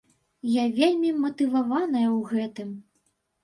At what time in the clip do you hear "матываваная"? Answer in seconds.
1.25-2.05